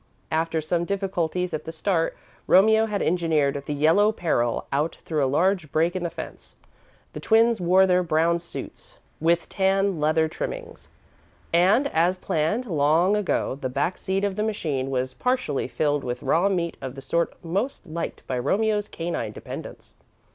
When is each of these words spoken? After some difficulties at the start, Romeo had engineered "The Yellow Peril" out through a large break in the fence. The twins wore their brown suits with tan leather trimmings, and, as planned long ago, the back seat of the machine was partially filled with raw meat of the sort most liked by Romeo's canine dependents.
After 0.31 0.61
some 0.61 0.83
difficulties 0.83 1.53
at 1.53 1.65
the 1.65 1.71
start, 1.71 2.17
Romeo 2.47 2.87
had 2.87 3.03
engineered 3.03 3.61
"The 3.67 3.73
Yellow 3.75 4.11
Peril" 4.11 4.65
out 4.71 4.95
through 5.05 5.23
a 5.23 5.29
large 5.29 5.71
break 5.71 5.95
in 5.95 6.01
the 6.01 6.09
fence. 6.09 6.55
The 7.13 7.19
twins 7.19 7.61
wore 7.61 7.85
their 7.85 8.01
brown 8.01 8.39
suits 8.39 8.95
with 9.19 9.47
tan 9.47 9.99
leather 9.99 10.27
trimmings, 10.27 10.87
and, 11.53 11.85
as 11.89 12.17
planned 12.17 12.65
long 12.65 13.15
ago, 13.15 13.59
the 13.61 13.69
back 13.69 13.99
seat 13.99 14.23
of 14.23 14.37
the 14.37 14.41
machine 14.41 14.89
was 14.89 15.13
partially 15.13 15.67
filled 15.67 16.03
with 16.03 16.23
raw 16.23 16.49
meat 16.49 16.77
of 16.81 16.95
the 16.95 17.01
sort 17.03 17.35
most 17.45 17.85
liked 17.85 18.25
by 18.25 18.39
Romeo's 18.39 18.87
canine 18.89 19.33
dependents. 19.33 19.93